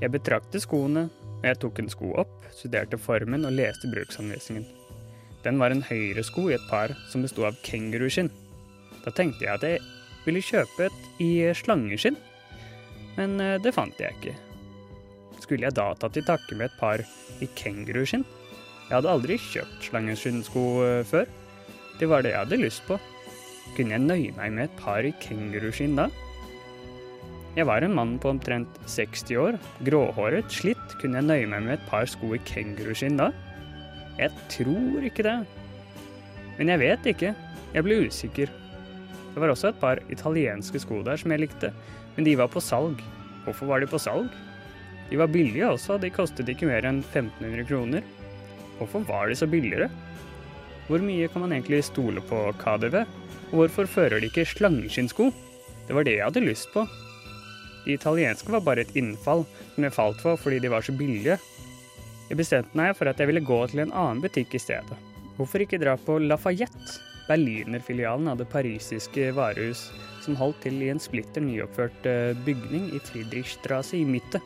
[0.01, 1.07] Jeg betraktet skoene,
[1.37, 4.65] og jeg tok en sko opp, studerte formen og leste bruksanvisningen.
[5.45, 8.33] Den var en høyresko i et par som besto av kenguruskinn.
[9.05, 9.85] Da tenkte jeg at jeg
[10.25, 12.17] ville kjøpe et i slangeskinn,
[13.21, 14.46] men eh, det fant jeg ikke.
[15.43, 17.03] Skulle jeg da tatt til takke med et par
[17.43, 18.25] i kenguruskinn?
[18.87, 21.27] Jeg hadde aldri kjøpt slangeskinnsko eh, før.
[21.99, 22.99] Det var det jeg hadde lyst på.
[23.77, 26.07] Kunne jeg nøye meg med et par i kenguruskinn da?
[27.57, 29.57] Jeg var en mann på omtrent 60 år,
[29.89, 30.97] gråhåret, slitt.
[31.01, 33.31] Kunne jeg nøye meg med et par sko i kenguruskinn da?
[34.21, 35.39] Jeg tror ikke det.
[36.59, 37.35] Men jeg vet ikke.
[37.75, 38.53] Jeg ble usikker.
[39.33, 41.73] Det var også et par italienske sko der som jeg likte,
[42.17, 43.03] men de var på salg.
[43.45, 44.31] Hvorfor var de på salg?
[45.11, 48.07] De var billige også, de kostet ikke mer enn 1500 kroner.
[48.79, 49.89] Hvorfor var de så billigere?
[50.87, 53.03] Hvor mye kan man egentlig stole på KDV?
[53.51, 55.31] Og hvorfor fører de ikke slangeskinnsko?
[55.87, 56.87] Det var det jeg hadde lyst på.
[57.87, 61.39] De italienske var bare et innfall som jeg falt for fordi de var så billige.
[62.27, 64.99] Jeg bestemte meg for at jeg ville gå til en annen butikk i stedet.
[65.37, 66.97] Hvorfor ikke dra på Lafayette,
[67.29, 69.89] berlinerfilialen av det parisiske varehus,
[70.25, 74.41] som holdt til i en splitter nyoppført eh, bygning i Friedrichstrasse i Mitte.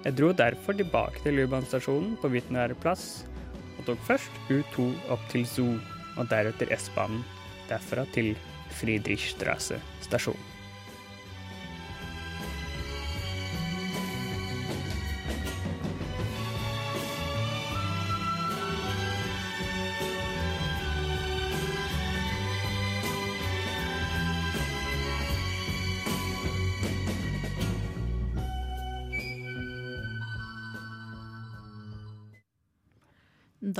[0.00, 3.26] Jeg dro derfor tilbake til U-banestasjonen på Witner plass,
[3.76, 5.74] og tok først U2 opp til Zoo,
[6.16, 7.20] og deretter S-banen,
[7.68, 8.32] derfra til
[8.78, 10.59] Friedrichstrasse stasjon.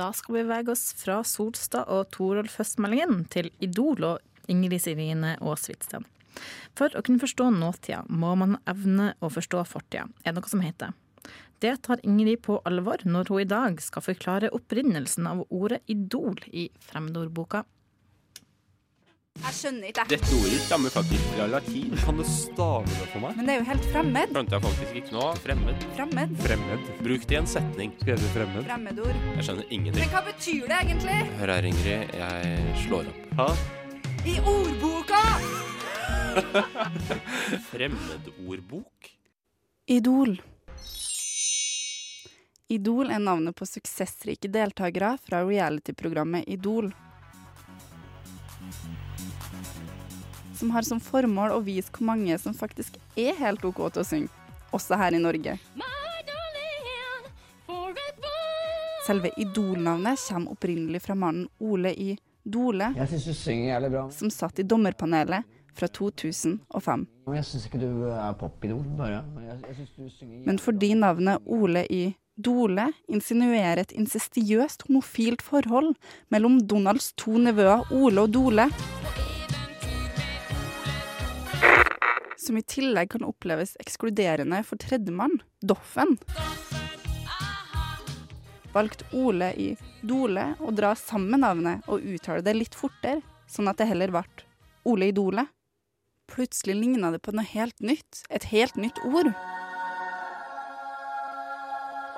[0.01, 5.35] Da skal vi bevege oss fra Solstad og Torolf Høstmeldingen til Idol og Ingrid Sirine
[5.37, 6.07] Aasvitsten.
[6.73, 10.95] For å kunne forstå nåtida må man evne å forstå fortida, er noe som heter.
[11.61, 16.39] Det tar Ingrid på alvor når hun i dag skal forklare opprinnelsen av ordet idol
[16.49, 17.61] i fremmedordboka.
[19.41, 20.09] Jeg skjønner ikke, jeg.
[20.11, 21.95] Dette ordet stammer faktisk fra latin.
[22.03, 23.37] Kan du stave det for meg?
[23.39, 24.35] Men det er jo helt fremmed.
[24.35, 25.25] Skjønte jeg faktisk ikke nå.
[25.45, 25.85] Fremmed.
[25.97, 26.35] Fremmed.
[26.45, 26.91] Fremmed.
[27.01, 27.95] Bruk det i en setning.
[28.03, 28.63] Skrevet fremmed.
[28.69, 29.17] Fremmedord.
[29.39, 30.03] Jeg skjønner ingenting.
[30.03, 31.17] Men hva betyr det egentlig?
[31.41, 32.15] Hør her, Ingrid.
[32.21, 33.27] Jeg slår opp.
[33.41, 33.49] Hæ?
[34.21, 35.23] I ordboka!
[37.71, 39.11] Fremmedordbok?
[39.91, 40.37] Idol.
[42.71, 46.93] Idol er navnet på suksessrike deltakere fra reality-programmet Idol.
[50.61, 54.05] Som har som formål å vise hvor mange som faktisk er helt OK til å
[54.05, 54.27] synge,
[54.69, 55.55] også her i Norge.
[59.07, 62.13] Selve Idol-navnet kommer opprinnelig fra mannen Ole I.
[62.45, 62.91] Dole,
[64.13, 67.07] som satt i dommerpanelet fra 2005.
[67.25, 69.23] Men jeg syns ikke du er popidol, bare.
[69.47, 69.89] Jeg,
[70.21, 72.03] jeg Men fordi navnet Ole I.
[72.37, 75.95] Dole insinuerer et insistiøst homofilt forhold
[76.29, 78.69] mellom Donalds to nevøer Ole og Dole,
[82.41, 86.17] som i tillegg kan oppleves ekskluderende for tredjemann, Doffen,
[88.73, 89.71] valgte Ole i
[90.01, 93.21] Dole å dra sammen navnet og uttale det litt fortere,
[93.51, 94.23] sånn at det heller ble
[94.87, 95.45] Ole i Dole.
[96.31, 99.33] Plutselig ligna det på noe helt nytt, et helt nytt ord.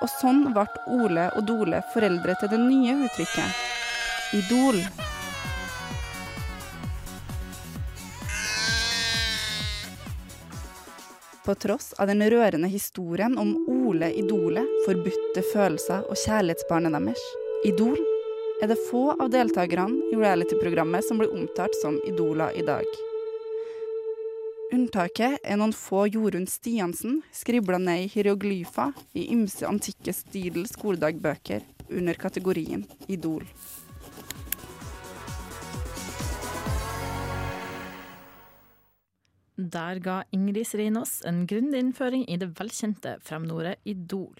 [0.00, 4.80] Og sånn ble Ole og Dole foreldre til det nye uttrykket Idol.
[11.44, 17.20] På tross av den rørende historien om Ole Idolet, forbudte følelser og kjærlighetsbarnet deres,
[17.68, 17.98] Idol,
[18.64, 22.88] er det få av deltakerne i reality-programmet som blir omtalt som idoler i dag.
[24.72, 31.60] Unntaket er noen få Jorunn Stiansen, skribla ned i hieroglyfer i ymse antikke Stidel skoledagbøker
[31.92, 33.44] under kategorien Idol.
[39.72, 44.34] Der ga Ingrid Serinås en grundig innføring i det velkjente fremnordet Idol.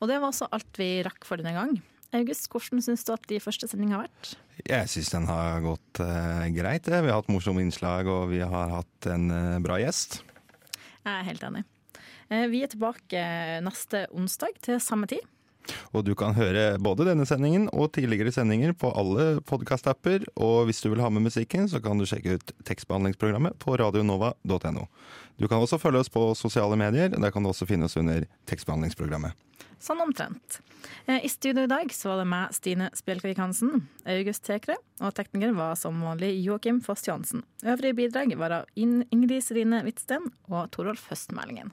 [0.00, 1.74] Og det var også alt vi rakk for denne gang.
[2.16, 4.32] August, hvordan syns du at de første sendingene har vært?
[4.66, 6.88] Jeg syns den har gått eh, greit.
[6.90, 10.20] Vi har hatt morsomme innslag, og vi har hatt en eh, bra gjest.
[11.04, 11.62] Jeg er helt enig.
[12.30, 13.22] Eh, Vi er tilbake
[13.64, 15.22] neste onsdag til samme tid.
[15.94, 20.26] Og du kan høre både denne sendingen og tidligere sendinger på alle podkast-apper.
[20.40, 24.86] Og hvis du vil ha med musikken, så kan du sjekke ut tekstbehandlingsprogrammet på radionova.no.
[25.40, 27.12] Du kan også følge oss på sosiale medier.
[27.14, 29.36] Der kan du også finne oss under tekstbehandlingsprogrammet.
[29.80, 30.58] Sånn omtrent.
[31.06, 35.14] Eh, I studio i dag så var det meg, Stine Spjelkavik Hansen, August Tekre, og
[35.16, 37.46] tekniker var som vanlig Joakim Foss Johansen.
[37.64, 41.72] Øvrige bidrag var av Ingrid Serine Hvitsten og Torolf Høstmeldingen.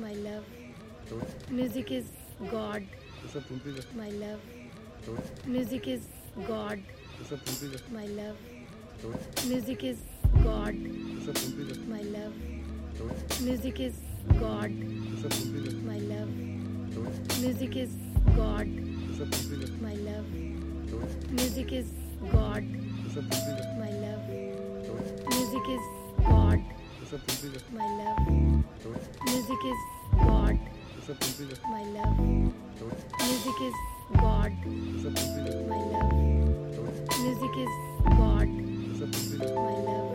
[0.00, 0.44] My love.
[1.50, 2.06] Music is
[2.50, 2.82] God,
[3.94, 4.40] my love.
[5.46, 6.06] Music is
[6.48, 6.80] God,
[7.92, 8.36] my love.
[9.46, 9.98] Music is
[10.42, 10.74] God,
[11.90, 12.34] my love.
[13.42, 13.94] Music is
[14.40, 14.70] God,
[15.90, 16.32] my love.
[17.42, 17.90] Music is
[18.38, 18.70] God,
[19.82, 20.28] my love.
[21.34, 21.92] Music is
[22.32, 22.64] God,
[23.82, 24.28] my love.
[25.30, 25.84] Music is
[26.28, 26.62] God,
[27.72, 28.51] my love.
[29.62, 30.58] Music is God,
[31.70, 32.18] my love.
[32.18, 33.74] Music is
[34.16, 34.52] God,
[35.68, 36.12] my love.
[37.20, 37.68] Music is
[38.04, 38.48] God,
[39.54, 40.11] my love.